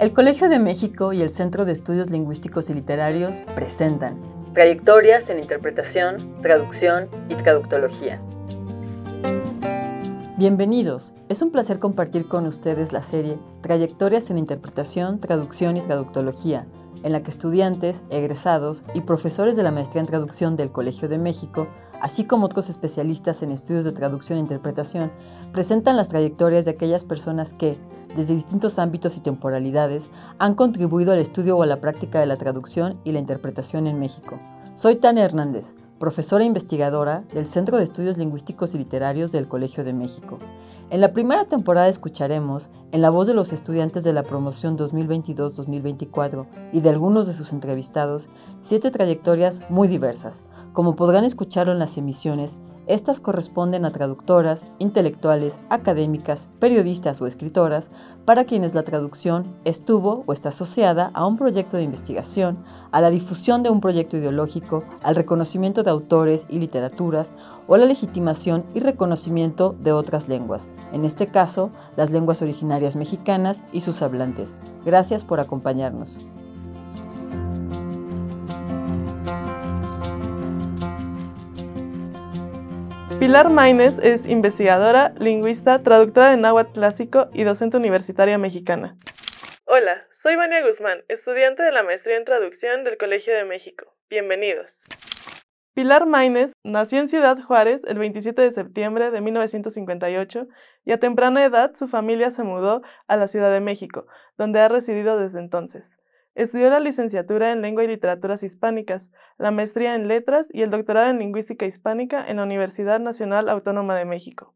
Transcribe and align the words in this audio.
El 0.00 0.14
Colegio 0.14 0.48
de 0.48 0.58
México 0.58 1.12
y 1.12 1.20
el 1.20 1.28
Centro 1.28 1.66
de 1.66 1.72
Estudios 1.72 2.08
Lingüísticos 2.08 2.70
y 2.70 2.72
Literarios 2.72 3.42
presentan 3.54 4.18
Trayectorias 4.54 5.28
en 5.28 5.40
Interpretación, 5.40 6.16
Traducción 6.40 7.10
y 7.28 7.34
Traductología. 7.34 8.18
Bienvenidos, 10.38 11.12
es 11.28 11.42
un 11.42 11.50
placer 11.50 11.78
compartir 11.78 12.26
con 12.28 12.46
ustedes 12.46 12.94
la 12.94 13.02
serie 13.02 13.38
Trayectorias 13.60 14.30
en 14.30 14.38
Interpretación, 14.38 15.20
Traducción 15.20 15.76
y 15.76 15.82
Traductología, 15.82 16.66
en 17.02 17.12
la 17.12 17.22
que 17.22 17.30
estudiantes, 17.30 18.02
egresados 18.08 18.86
y 18.94 19.02
profesores 19.02 19.54
de 19.54 19.64
la 19.64 19.70
maestría 19.70 20.00
en 20.00 20.06
traducción 20.06 20.56
del 20.56 20.72
Colegio 20.72 21.10
de 21.10 21.18
México 21.18 21.68
así 22.00 22.24
como 22.24 22.46
otros 22.46 22.68
especialistas 22.68 23.42
en 23.42 23.52
estudios 23.52 23.84
de 23.84 23.92
traducción 23.92 24.38
e 24.38 24.42
interpretación, 24.42 25.12
presentan 25.52 25.96
las 25.96 26.08
trayectorias 26.08 26.64
de 26.64 26.72
aquellas 26.72 27.04
personas 27.04 27.52
que, 27.52 27.78
desde 28.14 28.34
distintos 28.34 28.78
ámbitos 28.78 29.16
y 29.16 29.20
temporalidades, 29.20 30.10
han 30.38 30.54
contribuido 30.54 31.12
al 31.12 31.18
estudio 31.18 31.56
o 31.56 31.62
a 31.62 31.66
la 31.66 31.80
práctica 31.80 32.20
de 32.20 32.26
la 32.26 32.36
traducción 32.36 32.98
y 33.04 33.12
la 33.12 33.18
interpretación 33.18 33.86
en 33.86 33.98
México. 33.98 34.38
Soy 34.74 34.96
Tania 34.96 35.24
Hernández, 35.24 35.74
profesora 35.98 36.44
e 36.44 36.46
investigadora 36.46 37.24
del 37.32 37.46
Centro 37.46 37.76
de 37.76 37.84
Estudios 37.84 38.16
Lingüísticos 38.16 38.74
y 38.74 38.78
Literarios 38.78 39.32
del 39.32 39.48
Colegio 39.48 39.84
de 39.84 39.92
México. 39.92 40.38
En 40.88 41.00
la 41.00 41.12
primera 41.12 41.44
temporada 41.44 41.88
escucharemos, 41.88 42.70
en 42.90 43.02
la 43.02 43.10
voz 43.10 43.26
de 43.26 43.34
los 43.34 43.52
estudiantes 43.52 44.02
de 44.02 44.12
la 44.12 44.22
promoción 44.22 44.76
2022-2024 44.76 46.46
y 46.72 46.80
de 46.80 46.88
algunos 46.88 47.26
de 47.26 47.34
sus 47.34 47.52
entrevistados, 47.52 48.28
siete 48.60 48.90
trayectorias 48.90 49.64
muy 49.68 49.86
diversas, 49.86 50.42
como 50.72 50.96
podrán 50.96 51.24
escucharlo 51.24 51.72
en 51.72 51.78
las 51.78 51.96
emisiones, 51.96 52.58
estas 52.94 53.20
corresponden 53.20 53.84
a 53.84 53.92
traductoras, 53.92 54.68
intelectuales, 54.80 55.60
académicas, 55.68 56.48
periodistas 56.58 57.22
o 57.22 57.26
escritoras, 57.26 57.90
para 58.24 58.44
quienes 58.44 58.74
la 58.74 58.82
traducción 58.82 59.54
estuvo 59.64 60.24
o 60.26 60.32
está 60.32 60.48
asociada 60.48 61.12
a 61.14 61.24
un 61.24 61.36
proyecto 61.36 61.76
de 61.76 61.84
investigación, 61.84 62.58
a 62.90 63.00
la 63.00 63.10
difusión 63.10 63.62
de 63.62 63.70
un 63.70 63.80
proyecto 63.80 64.16
ideológico, 64.16 64.82
al 65.02 65.14
reconocimiento 65.14 65.84
de 65.84 65.90
autores 65.90 66.46
y 66.48 66.58
literaturas, 66.58 67.32
o 67.68 67.76
la 67.76 67.86
legitimación 67.86 68.64
y 68.74 68.80
reconocimiento 68.80 69.76
de 69.80 69.92
otras 69.92 70.28
lenguas, 70.28 70.70
en 70.92 71.04
este 71.04 71.28
caso, 71.28 71.70
las 71.96 72.10
lenguas 72.10 72.42
originarias 72.42 72.96
mexicanas 72.96 73.62
y 73.72 73.82
sus 73.82 74.02
hablantes. 74.02 74.56
Gracias 74.84 75.22
por 75.22 75.38
acompañarnos. 75.38 76.18
Pilar 83.20 83.50
Maines 83.50 83.98
es 83.98 84.26
investigadora, 84.26 85.12
lingüista, 85.18 85.82
traductora 85.82 86.30
de 86.30 86.38
náhuatl 86.38 86.72
clásico 86.72 87.28
y 87.34 87.44
docente 87.44 87.76
universitaria 87.76 88.38
mexicana. 88.38 88.96
Hola, 89.66 90.06
soy 90.22 90.36
Vania 90.36 90.66
Guzmán, 90.66 91.04
estudiante 91.08 91.62
de 91.62 91.70
la 91.70 91.82
maestría 91.82 92.16
en 92.16 92.24
traducción 92.24 92.82
del 92.82 92.96
Colegio 92.96 93.34
de 93.34 93.44
México. 93.44 93.94
Bienvenidos. 94.08 94.68
Pilar 95.74 96.06
Maines 96.06 96.54
nació 96.64 96.98
en 96.98 97.10
Ciudad 97.10 97.36
Juárez 97.42 97.82
el 97.84 97.98
27 97.98 98.40
de 98.40 98.52
septiembre 98.52 99.10
de 99.10 99.20
1958 99.20 100.48
y 100.86 100.92
a 100.92 100.98
temprana 100.98 101.44
edad 101.44 101.74
su 101.74 101.88
familia 101.88 102.30
se 102.30 102.42
mudó 102.42 102.80
a 103.06 103.18
la 103.18 103.26
Ciudad 103.26 103.52
de 103.52 103.60
México, 103.60 104.06
donde 104.38 104.60
ha 104.60 104.68
residido 104.68 105.18
desde 105.18 105.40
entonces. 105.40 105.98
Estudió 106.40 106.70
la 106.70 106.80
licenciatura 106.80 107.52
en 107.52 107.60
Lengua 107.60 107.84
y 107.84 107.86
Literaturas 107.86 108.42
Hispánicas, 108.42 109.10
la 109.36 109.50
maestría 109.50 109.94
en 109.94 110.08
Letras 110.08 110.48
y 110.50 110.62
el 110.62 110.70
doctorado 110.70 111.10
en 111.10 111.18
Lingüística 111.18 111.66
Hispánica 111.66 112.26
en 112.26 112.38
la 112.38 112.44
Universidad 112.44 112.98
Nacional 112.98 113.50
Autónoma 113.50 113.94
de 113.94 114.06
México. 114.06 114.54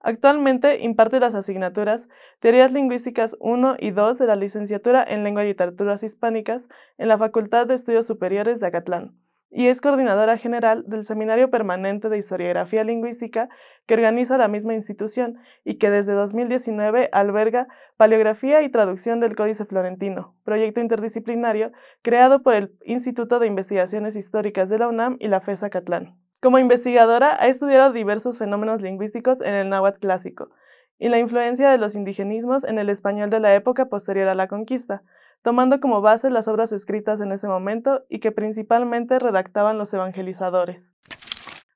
Actualmente 0.00 0.84
imparte 0.84 1.20
las 1.20 1.34
asignaturas 1.34 2.08
Teorías 2.40 2.72
Lingüísticas 2.72 3.38
1 3.40 3.76
y 3.78 3.92
2 3.92 4.18
de 4.18 4.26
la 4.26 4.36
licenciatura 4.36 5.02
en 5.02 5.24
Lengua 5.24 5.44
y 5.44 5.48
Literaturas 5.48 6.02
Hispánicas 6.02 6.68
en 6.98 7.08
la 7.08 7.16
Facultad 7.16 7.66
de 7.66 7.76
Estudios 7.76 8.06
Superiores 8.06 8.60
de 8.60 8.66
Acatlán 8.66 9.16
y 9.56 9.68
es 9.68 9.80
coordinadora 9.80 10.36
general 10.36 10.82
del 10.88 11.04
Seminario 11.04 11.48
Permanente 11.48 12.08
de 12.08 12.18
Historiografía 12.18 12.82
Lingüística 12.82 13.48
que 13.86 13.94
organiza 13.94 14.36
la 14.36 14.48
misma 14.48 14.74
institución 14.74 15.38
y 15.62 15.76
que 15.76 15.90
desde 15.90 16.12
2019 16.12 17.08
alberga 17.12 17.68
Paleografía 17.96 18.62
y 18.62 18.68
Traducción 18.68 19.20
del 19.20 19.36
Códice 19.36 19.64
Florentino, 19.64 20.34
proyecto 20.42 20.80
interdisciplinario 20.80 21.70
creado 22.02 22.42
por 22.42 22.54
el 22.54 22.74
Instituto 22.84 23.38
de 23.38 23.46
Investigaciones 23.46 24.16
Históricas 24.16 24.68
de 24.68 24.80
la 24.80 24.88
UNAM 24.88 25.18
y 25.20 25.28
la 25.28 25.40
FESA 25.40 25.70
Catlán. 25.70 26.18
Como 26.42 26.58
investigadora 26.58 27.40
ha 27.40 27.46
estudiado 27.46 27.92
diversos 27.92 28.38
fenómenos 28.38 28.82
lingüísticos 28.82 29.40
en 29.40 29.54
el 29.54 29.68
náhuatl 29.68 30.00
clásico 30.00 30.50
y 30.98 31.10
la 31.10 31.20
influencia 31.20 31.70
de 31.70 31.78
los 31.78 31.94
indigenismos 31.94 32.64
en 32.64 32.80
el 32.80 32.90
español 32.90 33.30
de 33.30 33.38
la 33.38 33.54
época 33.54 33.86
posterior 33.86 34.26
a 34.28 34.34
la 34.34 34.48
conquista, 34.48 35.04
tomando 35.44 35.78
como 35.78 36.00
base 36.00 36.30
las 36.30 36.48
obras 36.48 36.72
escritas 36.72 37.20
en 37.20 37.30
ese 37.30 37.46
momento 37.46 38.06
y 38.08 38.18
que 38.18 38.32
principalmente 38.32 39.18
redactaban 39.18 39.76
los 39.76 39.92
evangelizadores. 39.92 40.90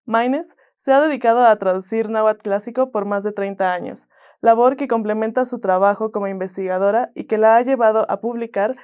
Maines 0.06 0.56
se 0.79 0.91
ha 0.91 1.03
dedicado 1.03 1.45
a 1.45 1.55
traducir 1.56 2.09
náhuatl 2.09 2.41
clásico 2.41 2.91
por 2.91 3.05
más 3.05 3.25
de 3.25 3.33
30 3.33 3.75
años, 3.75 4.09
labor 4.41 4.77
que 4.77 4.89
complementa 4.89 5.45
su 5.45 5.61
trabajo 5.61 6.12
como 6.12 6.29
investigadora 6.29 7.11
y 7.15 7.25
que 7.25 7.37
la 7.37 7.56
ha 7.56 7.62
llevado 7.62 8.11
a 8.11 8.23
publicar 8.23 8.77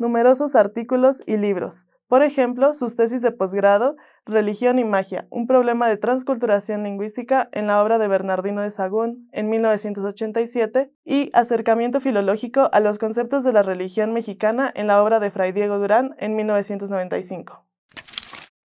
numerosos 0.00 0.56
artículos 0.56 1.22
y 1.24 1.36
libros, 1.36 1.86
por 2.12 2.22
ejemplo, 2.22 2.74
sus 2.74 2.94
tesis 2.94 3.22
de 3.22 3.32
posgrado, 3.32 3.96
Religión 4.26 4.78
y 4.78 4.84
Magia, 4.84 5.26
un 5.30 5.46
problema 5.46 5.88
de 5.88 5.96
transculturación 5.96 6.82
lingüística 6.82 7.48
en 7.52 7.66
la 7.66 7.82
obra 7.82 7.96
de 7.96 8.06
Bernardino 8.06 8.60
de 8.60 8.68
Sagún 8.68 9.30
en 9.32 9.48
1987, 9.48 10.92
y 11.06 11.30
Acercamiento 11.32 12.02
filológico 12.02 12.68
a 12.70 12.80
los 12.80 12.98
conceptos 12.98 13.44
de 13.44 13.54
la 13.54 13.62
religión 13.62 14.12
mexicana 14.12 14.70
en 14.74 14.88
la 14.88 15.02
obra 15.02 15.20
de 15.20 15.30
Fray 15.30 15.52
Diego 15.52 15.78
Durán 15.78 16.14
en 16.18 16.36
1995. 16.36 17.64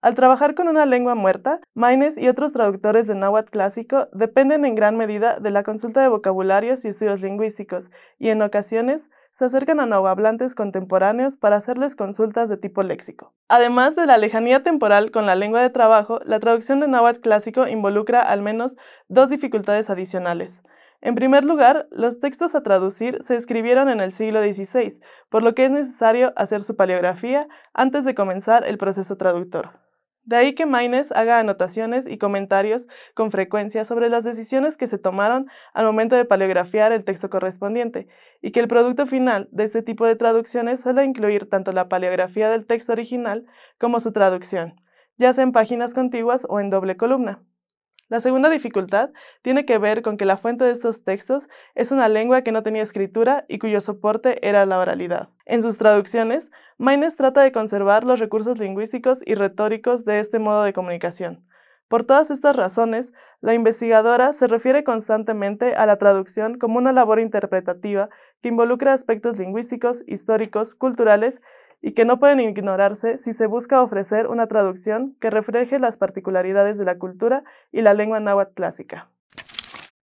Al 0.03 0.13
trabajar 0.13 0.53
con 0.53 0.67
una 0.67 0.85
lengua 0.85 1.15
muerta, 1.15 1.59
Maines 1.73 2.19
y 2.19 2.27
otros 2.27 2.53
traductores 2.53 3.07
de 3.07 3.15
náhuatl 3.15 3.50
clásico 3.50 4.09
dependen 4.11 4.63
en 4.63 4.75
gran 4.75 4.95
medida 4.95 5.39
de 5.39 5.50
la 5.50 5.63
consulta 5.63 6.03
de 6.03 6.09
vocabularios 6.09 6.85
y 6.85 6.89
estudios 6.89 7.21
lingüísticos, 7.21 7.89
y 8.19 8.29
en 8.29 8.44
ocasiones 8.44 9.09
se 9.33 9.45
acercan 9.45 9.79
a 9.79 9.85
nahuablantes 9.85 10.55
contemporáneos 10.55 11.38
para 11.38 11.55
hacerles 11.55 11.95
consultas 11.95 12.49
de 12.49 12.57
tipo 12.57 12.83
léxico. 12.83 13.33
Además 13.49 13.95
de 13.95 14.05
la 14.05 14.17
lejanía 14.17 14.63
temporal 14.63 15.11
con 15.11 15.25
la 15.25 15.35
lengua 15.35 15.61
de 15.61 15.71
trabajo, 15.71 16.19
la 16.23 16.39
traducción 16.39 16.79
de 16.79 16.88
náhuatl 16.88 17.19
clásico 17.19 17.67
involucra 17.67 18.21
al 18.21 18.41
menos 18.41 18.75
dos 19.07 19.29
dificultades 19.29 19.89
adicionales. 19.89 20.61
En 21.01 21.16
primer 21.16 21.44
lugar, 21.44 21.88
los 21.91 22.19
textos 22.19 22.55
a 22.55 22.63
traducir 22.63 23.17
se 23.21 23.35
escribieron 23.35 23.89
en 23.89 23.99
el 23.99 24.13
siglo 24.13 24.41
XVI, 24.41 25.01
por 25.29 25.44
lo 25.44 25.53
que 25.53 25.65
es 25.65 25.71
necesario 25.71 26.31
hacer 26.38 26.61
su 26.61 26.77
paleografía 26.77 27.50
antes 27.73 28.05
de 28.05 28.15
comenzar 28.15 28.65
el 28.65 28.77
proceso 28.77 29.17
traductor. 29.17 29.82
De 30.25 30.38
ahí 30.38 30.56
que 30.56 30.66
Maines 30.66 31.11
haga 31.11 31.39
anotaciones 31.39 32.07
y 32.07 32.17
comentarios 32.17 32.88
con 33.13 33.29
frecuencia 33.29 33.84
sobre 33.84 34.07
las 34.07 34.23
decisiones 34.23 34.78
que 34.78 34.88
se 34.88 34.97
tomaron 34.97 35.47
al 35.73 35.85
momento 35.85 36.16
de 36.16 36.23
paleografiar 36.23 36.94
el 36.94 37.03
texto 37.03 37.29
correspondiente, 37.29 38.07
y 38.41 38.51
que 38.51 38.62
el 38.62 38.69
producto 38.69 39.06
final 39.06 39.50
de 39.51 39.66
este 39.66 39.81
tipo 39.81 40.06
de 40.06 40.16
traducciones 40.16 40.79
suele 40.79 41.03
incluir 41.03 41.50
tanto 41.50 41.73
la 41.73 41.89
paleografía 41.89 42.50
del 42.50 42.66
texto 42.66 42.94
original 42.94 43.45
como 43.78 44.00
su 44.00 44.13
traducción, 44.13 44.79
ya 45.17 45.33
sea 45.33 45.44
en 45.44 45.51
páginas 45.51 45.94
contiguas 45.94 46.45
o 46.47 46.62
en 46.62 46.69
doble 46.69 46.95
columna. 46.95 47.44
La 48.09 48.19
segunda 48.19 48.49
dificultad 48.49 49.11
tiene 49.41 49.65
que 49.65 49.77
ver 49.77 50.01
con 50.01 50.17
que 50.17 50.25
la 50.25 50.37
fuente 50.37 50.65
de 50.65 50.71
estos 50.71 51.03
textos 51.03 51.47
es 51.73 51.91
una 51.91 52.09
lengua 52.09 52.41
que 52.41 52.51
no 52.51 52.61
tenía 52.61 52.83
escritura 52.83 53.45
y 53.47 53.59
cuyo 53.59 53.81
soporte 53.81 54.45
era 54.47 54.65
la 54.65 54.79
oralidad. 54.79 55.29
En 55.45 55.63
sus 55.63 55.77
traducciones, 55.77 56.51
Maines 56.77 57.15
trata 57.15 57.41
de 57.41 57.51
conservar 57.51 58.03
los 58.03 58.19
recursos 58.19 58.59
lingüísticos 58.59 59.19
y 59.25 59.35
retóricos 59.35 60.05
de 60.05 60.19
este 60.19 60.39
modo 60.39 60.63
de 60.63 60.73
comunicación. 60.73 61.45
Por 61.87 62.03
todas 62.03 62.31
estas 62.31 62.55
razones, 62.55 63.13
la 63.39 63.53
investigadora 63.53 64.33
se 64.33 64.47
refiere 64.47 64.83
constantemente 64.83 65.75
a 65.75 65.85
la 65.85 65.97
traducción 65.97 66.57
como 66.57 66.79
una 66.79 66.91
labor 66.91 67.19
interpretativa 67.19 68.09
que 68.41 68.49
involucra 68.49 68.94
aspectos 68.94 69.38
lingüísticos, 69.38 70.03
históricos, 70.07 70.75
culturales 70.75 71.41
y 71.85 71.91
que 71.91 72.06
no 72.06 72.18
pueden 72.18 72.39
ignorarse 72.39 73.18
si 73.18 73.33
se 73.33 73.45
busca 73.45 73.83
ofrecer 73.83 74.27
una 74.27 74.47
traducción 74.47 75.18
que 75.19 75.30
refleje 75.30 75.80
las 75.80 75.97
particularidades 75.97 76.77
de 76.77 76.85
la 76.85 76.97
cultura 76.97 77.44
y 77.74 77.81
la 77.81 77.94
lengua 77.94 78.21
náhuatl 78.21 78.53
clásica. 78.53 79.09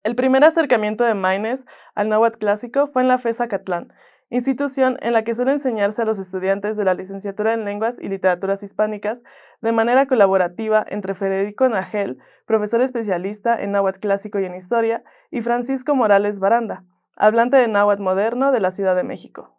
El 0.04 0.14
primer 0.14 0.44
acercamiento 0.44 1.04
de 1.04 1.14
Maines 1.14 1.64
al 1.94 2.10
náhuatl 2.10 2.38
clásico 2.38 2.88
fue 2.88 3.00
en 3.00 3.08
la 3.08 3.18
FESA 3.18 3.48
Catlán, 3.48 3.94
institución 4.28 4.98
en 5.00 5.14
la 5.14 5.24
que 5.24 5.34
suele 5.34 5.52
enseñarse 5.52 6.02
a 6.02 6.04
los 6.04 6.18
estudiantes 6.18 6.76
de 6.76 6.84
la 6.84 6.92
licenciatura 6.92 7.54
en 7.54 7.64
Lenguas 7.64 7.98
y 7.98 8.10
Literaturas 8.10 8.62
Hispánicas 8.62 9.22
de 9.62 9.72
manera 9.72 10.06
colaborativa 10.06 10.84
entre 10.86 11.14
Federico 11.14 11.66
Nagel, 11.66 12.18
profesor 12.44 12.82
especialista 12.82 13.58
en 13.58 13.72
náhuatl 13.72 14.00
clásico 14.00 14.38
y 14.38 14.44
en 14.44 14.54
historia, 14.54 15.02
y 15.30 15.40
Francisco 15.40 15.94
Morales 15.94 16.40
Baranda, 16.40 16.84
hablante 17.16 17.56
de 17.56 17.68
náhuatl 17.68 18.02
moderno 18.02 18.52
de 18.52 18.60
la 18.60 18.70
Ciudad 18.70 18.94
de 18.94 19.04
México. 19.04 19.56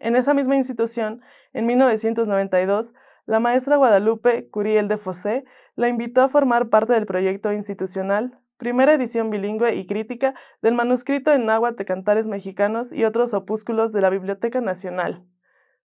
En 0.00 0.16
esa 0.16 0.34
misma 0.34 0.56
institución, 0.56 1.20
en 1.52 1.66
1992, 1.66 2.94
la 3.26 3.38
maestra 3.38 3.76
Guadalupe 3.76 4.48
Curiel 4.48 4.88
de 4.88 4.96
Fosé 4.96 5.44
la 5.76 5.88
invitó 5.88 6.22
a 6.22 6.28
formar 6.28 6.68
parte 6.68 6.94
del 6.94 7.06
proyecto 7.06 7.52
institucional 7.52 8.40
primera 8.60 8.92
edición 8.92 9.30
bilingüe 9.30 9.74
y 9.74 9.86
crítica 9.86 10.34
del 10.60 10.74
manuscrito 10.74 11.32
en 11.32 11.46
náhuatl 11.46 11.76
de 11.76 11.86
Cantares 11.86 12.26
Mexicanos 12.26 12.92
y 12.92 13.04
otros 13.04 13.32
opúsculos 13.32 13.90
de 13.90 14.02
la 14.02 14.10
Biblioteca 14.10 14.60
Nacional. 14.60 15.24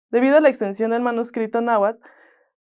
Debido 0.09 0.37
a 0.37 0.41
la 0.41 0.49
extensión 0.49 0.89
del 0.89 1.03
manuscrito 1.03 1.61
náhuatl, 1.61 2.01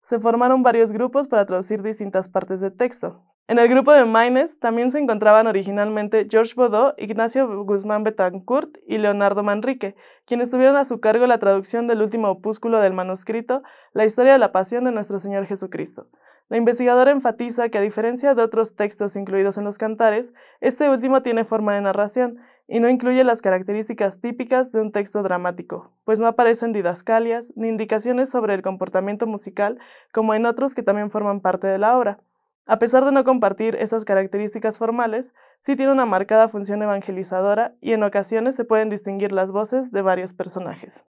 se 0.03 0.21
formaron 0.21 0.63
varios 0.63 0.93
grupos 0.93 1.29
para 1.29 1.47
traducir 1.47 1.83
distintas 1.83 2.29
partes 2.29 2.61
del 2.61 2.77
texto. 2.77 3.25
En 3.49 3.59
el 3.59 3.69
grupo 3.69 3.93
de 3.93 4.05
Maines 4.05 4.61
también 4.61 4.93
se 4.93 5.01
encontraban 5.01 5.49
originalmente 5.49 6.29
George 6.31 6.55
Baudot, 6.57 6.95
Ignacio 6.97 7.65
Guzmán 7.65 8.05
Betancourt 8.05 8.79
y 8.87 8.99
Leonardo 8.99 9.43
Manrique, 9.43 9.97
quienes 10.27 10.51
tuvieron 10.51 10.77
a 10.77 10.85
su 10.85 11.01
cargo 11.01 11.27
la 11.27 11.39
traducción 11.39 11.89
del 11.89 12.03
último 12.03 12.31
opúsculo 12.31 12.81
del 12.81 12.95
manuscrito, 12.95 13.63
La 13.93 14.05
historia 14.05 14.33
de 14.33 14.39
la 14.39 14.53
pasión 14.53 14.85
de 14.85 14.93
nuestro 14.93 15.19
Señor 15.19 15.47
Jesucristo. 15.47 16.09
La 16.49 16.57
investigadora 16.57 17.11
enfatiza 17.11 17.69
que 17.69 17.79
a 17.79 17.83
diferencia 17.83 18.35
de 18.35 18.43
otros 18.43 18.77
textos 18.77 19.17
incluidos 19.17 19.59
en 19.59 19.65
los 19.65 19.77
cantares, 19.77 20.33
este 20.61 20.89
último 20.89 21.23
tiene 21.23 21.45
forma 21.45 21.75
de 21.75 21.81
narración 21.81 22.39
y 22.69 22.79
no 22.79 22.89
incluye 22.89 23.25
las 23.25 23.43
características 23.43 24.21
típicas 24.21 24.71
de 24.71 24.81
un 24.81 24.93
texto 24.93 25.23
dramático, 25.23 25.93
pues 26.05 26.21
no 26.21 26.27
aparecen 26.27 26.73
didascalias 26.73 27.53
ni 27.57 27.69
indicaciones 27.69 28.31
sobre 28.31 28.55
el 28.55 28.63
comportamiento 28.63 29.27
musical 29.27 29.79
como 30.13 30.33
en 30.33 30.47
otros 30.47 30.75
que 30.75 30.83
también 30.83 31.11
forman 31.11 31.41
parte 31.41 31.67
de 31.67 31.79
la 31.79 31.99
obra. 31.99 32.21
A 32.65 32.79
pesar 32.79 33.05
de 33.05 33.11
no 33.11 33.25
compartir 33.25 33.75
esas 33.77 34.05
características 34.05 34.79
formales, 34.79 35.35
sí 35.59 35.75
tiene 35.75 35.91
una 35.91 36.07
marcada 36.07 36.47
función 36.47 36.81
evangelizadora 36.83 37.75
y 37.81 37.93
en 37.93 38.05
ocasiones 38.05 38.55
se 38.55 38.65
pueden 38.65 38.89
distinguir 38.89 39.33
las 39.33 39.51
voces 39.51 39.91
de 39.91 40.03
varios 40.03 40.33
personajes. 40.33 41.05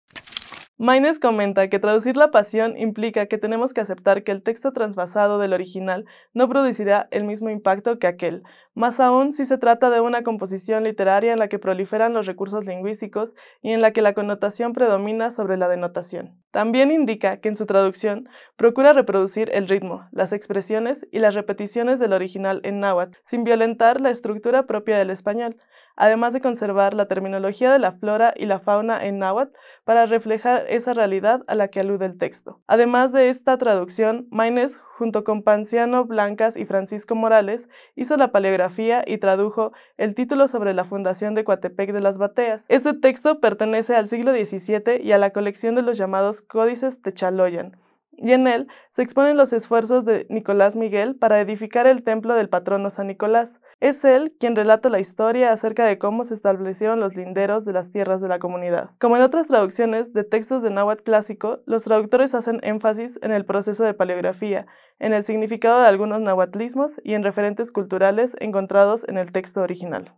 Maynes 0.79 1.19
comenta 1.19 1.69
que 1.69 1.77
traducir 1.77 2.17
la 2.17 2.31
pasión 2.31 2.75
implica 2.77 3.27
que 3.27 3.37
tenemos 3.37 3.73
que 3.73 3.81
aceptar 3.81 4.23
que 4.23 4.31
el 4.31 4.41
texto 4.41 4.73
transvasado 4.73 5.37
del 5.37 5.53
original 5.53 6.05
no 6.33 6.49
producirá 6.49 7.07
el 7.11 7.25
mismo 7.25 7.51
impacto 7.51 7.99
que 7.99 8.07
aquel, 8.07 8.41
más 8.73 8.99
aún 8.99 9.33
si 9.33 9.45
se 9.45 9.59
trata 9.59 9.91
de 9.91 10.01
una 10.01 10.23
composición 10.23 10.83
literaria 10.83 11.31
en 11.31 11.37
la 11.37 11.47
que 11.47 11.59
proliferan 11.59 12.13
los 12.13 12.25
recursos 12.25 12.65
lingüísticos 12.65 13.35
y 13.61 13.71
en 13.71 13.81
la 13.81 13.91
que 13.91 14.01
la 14.01 14.13
connotación 14.13 14.73
predomina 14.73 15.29
sobre 15.29 15.57
la 15.57 15.67
denotación. 15.67 16.39
También 16.49 16.91
indica 16.91 17.37
que 17.37 17.49
en 17.49 17.57
su 17.57 17.67
traducción 17.67 18.27
procura 18.55 18.93
reproducir 18.93 19.51
el 19.53 19.67
ritmo, 19.67 20.07
las 20.11 20.33
expresiones 20.33 21.05
y 21.11 21.19
las 21.19 21.35
repeticiones 21.35 21.99
del 21.99 22.13
original 22.13 22.61
en 22.63 22.79
náhuatl, 22.79 23.15
sin 23.23 23.43
violentar 23.43 24.01
la 24.01 24.09
estructura 24.09 24.65
propia 24.65 24.97
del 24.97 25.11
español, 25.11 25.55
además 25.95 26.33
de 26.33 26.41
conservar 26.41 26.93
la 26.93 27.07
terminología 27.07 27.71
de 27.71 27.79
la 27.79 27.93
flora 27.93 28.33
y 28.35 28.45
la 28.45 28.59
fauna 28.59 29.05
en 29.05 29.19
náhuatl 29.19 29.53
para 29.83 30.05
reflejar 30.05 30.65
esa 30.69 30.93
realidad 30.93 31.43
a 31.47 31.55
la 31.55 31.67
que 31.67 31.79
alude 31.79 32.05
el 32.05 32.17
texto. 32.17 32.61
Además 32.67 33.11
de 33.11 33.29
esta 33.29 33.57
traducción, 33.57 34.27
Maynes, 34.31 34.79
junto 34.97 35.23
con 35.23 35.43
Panciano 35.43 36.05
Blancas 36.05 36.55
y 36.55 36.65
Francisco 36.65 37.15
Morales, 37.15 37.67
hizo 37.95 38.17
la 38.17 38.31
paleografía 38.31 39.03
y 39.05 39.17
tradujo 39.17 39.73
el 39.97 40.15
título 40.15 40.47
sobre 40.47 40.73
la 40.73 40.85
fundación 40.85 41.35
de 41.35 41.43
Coatepec 41.43 41.91
de 41.91 42.01
las 42.01 42.17
Bateas. 42.17 42.65
Este 42.69 42.93
texto 42.93 43.39
pertenece 43.39 43.95
al 43.95 44.09
siglo 44.09 44.31
XVII 44.33 45.01
y 45.01 45.11
a 45.11 45.17
la 45.17 45.31
colección 45.31 45.75
de 45.75 45.81
los 45.81 45.97
llamados 45.97 46.41
Códices 46.41 47.01
Techaloyan, 47.01 47.77
y 48.23 48.31
en 48.31 48.47
él 48.47 48.67
se 48.89 49.01
exponen 49.01 49.35
los 49.35 49.51
esfuerzos 49.51 50.05
de 50.05 50.25
Nicolás 50.29 50.77
Miguel 50.77 51.17
para 51.17 51.41
edificar 51.41 51.87
el 51.87 52.03
templo 52.03 52.35
del 52.35 52.47
patrono 52.47 52.89
San 52.89 53.07
Nicolás. 53.07 53.59
Es 53.81 54.05
él 54.05 54.33
quien 54.39 54.55
relata 54.55 54.89
la 54.89 55.01
historia 55.01 55.51
acerca 55.51 55.85
de 55.85 55.97
cómo 55.97 56.23
se 56.23 56.33
establecieron 56.33 57.01
los 57.01 57.17
linderos 57.17 57.65
de 57.65 57.73
las 57.73 57.91
tierras 57.91 58.21
de 58.21 58.29
la 58.29 58.39
comunidad. 58.39 58.91
Como 58.97 59.17
en 59.17 59.23
otras 59.23 59.47
traducciones 59.47 60.13
de 60.13 60.23
textos 60.23 60.63
de 60.63 60.69
náhuatl 60.69 61.03
clásico, 61.03 61.59
los 61.65 61.83
traductores 61.83 62.33
hacen 62.33 62.61
énfasis 62.63 63.19
en 63.21 63.33
el 63.33 63.45
proceso 63.45 63.83
de 63.83 63.93
paleografía, 63.93 64.67
en 64.99 65.13
el 65.13 65.25
significado 65.25 65.81
de 65.81 65.87
algunos 65.87 66.21
náhuatlismos 66.21 67.01
y 67.03 67.15
en 67.15 67.23
referentes 67.23 67.73
culturales 67.73 68.37
encontrados 68.39 69.05
en 69.09 69.17
el 69.17 69.33
texto 69.33 69.61
original. 69.61 70.13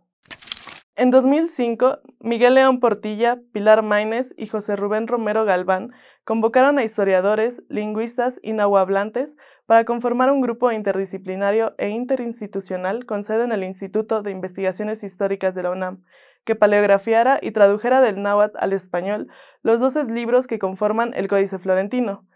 En 0.98 1.10
2005, 1.10 1.98
Miguel 2.20 2.54
León 2.54 2.80
Portilla, 2.80 3.38
Pilar 3.52 3.82
Maínez 3.82 4.32
y 4.38 4.46
José 4.46 4.76
Rubén 4.76 5.06
Romero 5.06 5.44
Galván 5.44 5.92
convocaron 6.24 6.78
a 6.78 6.84
historiadores, 6.84 7.62
lingüistas 7.68 8.40
y 8.42 8.54
nahuablantes 8.54 9.36
para 9.66 9.84
conformar 9.84 10.30
un 10.30 10.40
grupo 10.40 10.72
interdisciplinario 10.72 11.74
e 11.76 11.90
interinstitucional 11.90 13.04
con 13.04 13.24
sede 13.24 13.44
en 13.44 13.52
el 13.52 13.62
Instituto 13.62 14.22
de 14.22 14.30
Investigaciones 14.30 15.04
Históricas 15.04 15.54
de 15.54 15.64
la 15.64 15.70
UNAM, 15.70 16.02
que 16.46 16.54
paleografiara 16.54 17.40
y 17.42 17.50
tradujera 17.50 18.00
del 18.00 18.22
náhuatl 18.22 18.56
al 18.58 18.72
español 18.72 19.28
los 19.62 19.80
12 19.80 20.04
libros 20.04 20.46
que 20.46 20.58
conforman 20.58 21.12
el 21.12 21.28
Códice 21.28 21.58
Florentino, 21.58 22.26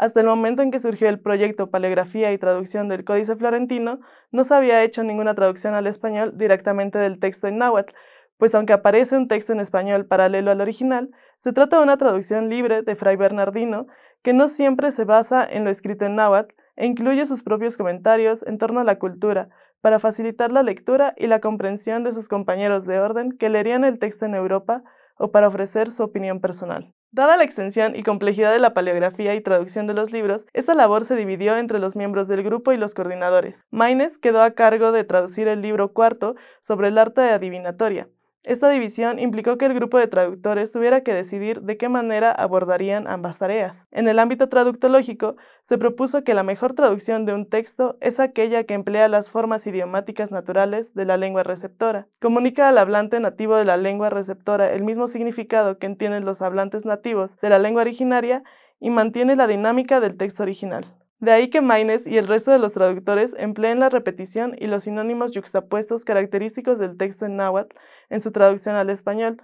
hasta 0.00 0.20
el 0.20 0.26
momento 0.26 0.62
en 0.62 0.70
que 0.70 0.80
surgió 0.80 1.10
el 1.10 1.20
proyecto 1.20 1.70
Paleografía 1.70 2.32
y 2.32 2.38
Traducción 2.38 2.88
del 2.88 3.04
Códice 3.04 3.36
Florentino, 3.36 4.00
no 4.32 4.44
se 4.44 4.54
había 4.54 4.82
hecho 4.82 5.04
ninguna 5.04 5.34
traducción 5.34 5.74
al 5.74 5.86
español 5.86 6.38
directamente 6.38 6.98
del 6.98 7.20
texto 7.20 7.48
en 7.48 7.58
náhuatl, 7.58 7.92
pues 8.38 8.54
aunque 8.54 8.72
aparece 8.72 9.18
un 9.18 9.28
texto 9.28 9.52
en 9.52 9.60
español 9.60 10.06
paralelo 10.06 10.50
al 10.52 10.62
original, 10.62 11.10
se 11.36 11.52
trata 11.52 11.76
de 11.76 11.82
una 11.82 11.98
traducción 11.98 12.48
libre 12.48 12.80
de 12.80 12.96
Fray 12.96 13.16
Bernardino 13.16 13.88
que 14.22 14.32
no 14.32 14.48
siempre 14.48 14.90
se 14.90 15.04
basa 15.04 15.46
en 15.46 15.64
lo 15.64 15.70
escrito 15.70 16.06
en 16.06 16.16
náhuatl 16.16 16.54
e 16.76 16.86
incluye 16.86 17.26
sus 17.26 17.42
propios 17.42 17.76
comentarios 17.76 18.42
en 18.46 18.56
torno 18.56 18.80
a 18.80 18.84
la 18.84 18.98
cultura, 18.98 19.50
para 19.82 19.98
facilitar 19.98 20.50
la 20.50 20.62
lectura 20.62 21.12
y 21.18 21.26
la 21.26 21.40
comprensión 21.40 22.04
de 22.04 22.12
sus 22.12 22.28
compañeros 22.28 22.86
de 22.86 22.98
orden 22.98 23.32
que 23.32 23.50
leerían 23.50 23.84
el 23.84 23.98
texto 23.98 24.24
en 24.24 24.34
Europa 24.34 24.82
o 25.20 25.30
para 25.30 25.48
ofrecer 25.48 25.90
su 25.90 26.02
opinión 26.02 26.40
personal. 26.40 26.92
Dada 27.12 27.36
la 27.36 27.44
extensión 27.44 27.94
y 27.94 28.02
complejidad 28.02 28.52
de 28.52 28.58
la 28.58 28.72
paleografía 28.72 29.34
y 29.34 29.40
traducción 29.40 29.86
de 29.86 29.94
los 29.94 30.12
libros, 30.12 30.46
esta 30.54 30.74
labor 30.74 31.04
se 31.04 31.14
dividió 31.14 31.56
entre 31.56 31.78
los 31.78 31.94
miembros 31.94 32.26
del 32.26 32.42
grupo 32.42 32.72
y 32.72 32.76
los 32.76 32.94
coordinadores. 32.94 33.66
Maynes 33.70 34.16
quedó 34.16 34.42
a 34.42 34.52
cargo 34.52 34.92
de 34.92 35.04
traducir 35.04 35.46
el 35.46 35.60
libro 35.60 35.92
cuarto 35.92 36.36
sobre 36.62 36.88
el 36.88 36.98
arte 36.98 37.20
de 37.20 37.30
adivinatoria, 37.30 38.08
esta 38.42 38.70
división 38.70 39.18
implicó 39.18 39.58
que 39.58 39.66
el 39.66 39.74
grupo 39.74 39.98
de 39.98 40.06
traductores 40.06 40.72
tuviera 40.72 41.02
que 41.02 41.12
decidir 41.12 41.60
de 41.60 41.76
qué 41.76 41.90
manera 41.90 42.32
abordarían 42.32 43.06
ambas 43.06 43.38
tareas. 43.38 43.86
En 43.90 44.08
el 44.08 44.18
ámbito 44.18 44.48
traductológico, 44.48 45.36
se 45.62 45.76
propuso 45.76 46.24
que 46.24 46.32
la 46.32 46.42
mejor 46.42 46.72
traducción 46.72 47.26
de 47.26 47.34
un 47.34 47.46
texto 47.46 47.98
es 48.00 48.18
aquella 48.18 48.64
que 48.64 48.74
emplea 48.74 49.08
las 49.08 49.30
formas 49.30 49.66
idiomáticas 49.66 50.30
naturales 50.30 50.94
de 50.94 51.04
la 51.04 51.18
lengua 51.18 51.42
receptora. 51.42 52.08
Comunica 52.18 52.68
al 52.68 52.78
hablante 52.78 53.20
nativo 53.20 53.56
de 53.56 53.66
la 53.66 53.76
lengua 53.76 54.08
receptora 54.08 54.72
el 54.72 54.84
mismo 54.84 55.06
significado 55.06 55.78
que 55.78 55.86
entienden 55.86 56.24
los 56.24 56.40
hablantes 56.40 56.86
nativos 56.86 57.36
de 57.42 57.50
la 57.50 57.58
lengua 57.58 57.82
originaria 57.82 58.42
y 58.80 58.88
mantiene 58.88 59.36
la 59.36 59.46
dinámica 59.46 60.00
del 60.00 60.16
texto 60.16 60.42
original. 60.42 60.99
De 61.20 61.32
ahí 61.32 61.50
que 61.50 61.60
Maynes 61.60 62.06
y 62.06 62.16
el 62.16 62.26
resto 62.26 62.50
de 62.50 62.58
los 62.58 62.72
traductores 62.72 63.34
empleen 63.38 63.78
la 63.78 63.90
repetición 63.90 64.56
y 64.58 64.66
los 64.66 64.84
sinónimos 64.84 65.32
yuxtapuestos 65.32 66.04
característicos 66.04 66.78
del 66.78 66.96
texto 66.96 67.26
en 67.26 67.36
náhuatl 67.36 67.76
en 68.08 68.20
su 68.20 68.32
traducción 68.32 68.74
al 68.76 68.90
español, 68.90 69.40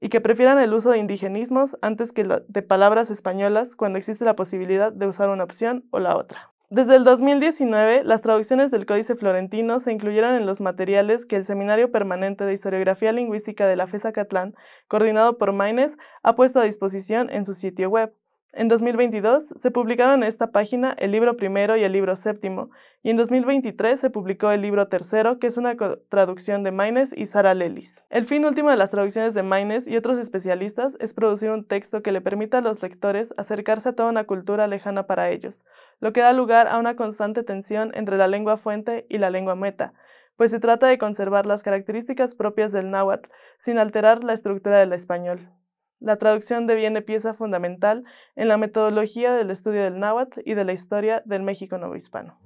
y 0.00 0.08
que 0.08 0.20
prefieran 0.20 0.58
el 0.58 0.72
uso 0.74 0.90
de 0.90 0.98
indigenismos 0.98 1.76
antes 1.82 2.12
que 2.12 2.24
de 2.24 2.62
palabras 2.62 3.10
españolas 3.10 3.74
cuando 3.74 3.98
existe 3.98 4.24
la 4.24 4.36
posibilidad 4.36 4.92
de 4.92 5.06
usar 5.06 5.30
una 5.30 5.44
opción 5.44 5.84
o 5.90 5.98
la 5.98 6.16
otra. 6.16 6.52
Desde 6.68 6.96
el 6.96 7.04
2019, 7.04 8.02
las 8.04 8.22
traducciones 8.22 8.72
del 8.72 8.86
Códice 8.86 9.14
Florentino 9.14 9.78
se 9.78 9.92
incluyeron 9.92 10.34
en 10.34 10.46
los 10.46 10.60
materiales 10.60 11.24
que 11.24 11.36
el 11.36 11.44
Seminario 11.44 11.92
Permanente 11.92 12.44
de 12.44 12.54
Historiografía 12.54 13.12
Lingüística 13.12 13.68
de 13.68 13.76
la 13.76 13.86
FESA 13.86 14.12
Catlán, 14.12 14.54
coordinado 14.88 15.38
por 15.38 15.52
Maynes, 15.52 15.96
ha 16.24 16.34
puesto 16.34 16.58
a 16.58 16.64
disposición 16.64 17.30
en 17.30 17.44
su 17.44 17.54
sitio 17.54 17.88
web. 17.88 18.12
En 18.58 18.68
2022 18.68 19.48
se 19.48 19.70
publicaron 19.70 20.22
en 20.22 20.28
esta 20.30 20.50
página 20.50 20.96
el 20.98 21.12
libro 21.12 21.36
primero 21.36 21.76
y 21.76 21.84
el 21.84 21.92
libro 21.92 22.16
séptimo, 22.16 22.70
y 23.02 23.10
en 23.10 23.18
2023 23.18 24.00
se 24.00 24.08
publicó 24.08 24.50
el 24.50 24.62
libro 24.62 24.88
tercero, 24.88 25.38
que 25.38 25.46
es 25.46 25.58
una 25.58 25.76
traducción 26.08 26.62
de 26.62 26.70
Maynes 26.70 27.12
y 27.14 27.26
Sara 27.26 27.52
Lelis. 27.52 28.02
El 28.08 28.24
fin 28.24 28.46
último 28.46 28.70
de 28.70 28.78
las 28.78 28.90
traducciones 28.90 29.34
de 29.34 29.42
Maynes 29.42 29.86
y 29.86 29.98
otros 29.98 30.16
especialistas 30.16 30.96
es 31.00 31.12
producir 31.12 31.50
un 31.50 31.66
texto 31.66 32.02
que 32.02 32.12
le 32.12 32.22
permita 32.22 32.58
a 32.58 32.62
los 32.62 32.80
lectores 32.80 33.34
acercarse 33.36 33.90
a 33.90 33.94
toda 33.94 34.08
una 34.08 34.24
cultura 34.24 34.66
lejana 34.68 35.06
para 35.06 35.28
ellos, 35.28 35.62
lo 36.00 36.14
que 36.14 36.22
da 36.22 36.32
lugar 36.32 36.66
a 36.66 36.78
una 36.78 36.96
constante 36.96 37.42
tensión 37.42 37.90
entre 37.92 38.16
la 38.16 38.26
lengua 38.26 38.56
fuente 38.56 39.04
y 39.10 39.18
la 39.18 39.28
lengua 39.28 39.54
meta, 39.54 39.92
pues 40.36 40.50
se 40.50 40.60
trata 40.60 40.86
de 40.86 40.96
conservar 40.96 41.44
las 41.44 41.62
características 41.62 42.34
propias 42.34 42.72
del 42.72 42.90
náhuatl 42.90 43.28
sin 43.58 43.76
alterar 43.76 44.24
la 44.24 44.32
estructura 44.32 44.78
del 44.78 44.94
español. 44.94 45.50
La 46.00 46.16
traducción 46.16 46.66
deviene 46.66 47.00
pieza 47.00 47.32
fundamental 47.32 48.04
en 48.34 48.48
la 48.48 48.58
metodología 48.58 49.32
del 49.32 49.50
estudio 49.50 49.82
del 49.82 49.98
náhuatl 49.98 50.40
y 50.44 50.54
de 50.54 50.64
la 50.64 50.72
historia 50.74 51.22
del 51.24 51.42
México 51.42 51.78
novohispano. 51.78 52.38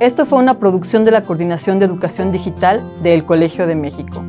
Esto 0.00 0.26
fue 0.26 0.40
una 0.40 0.58
producción 0.58 1.04
de 1.04 1.12
la 1.12 1.22
Coordinación 1.22 1.78
de 1.78 1.84
Educación 1.84 2.32
Digital 2.32 2.82
del 3.04 3.24
Colegio 3.24 3.68
de 3.68 3.76
México. 3.76 4.24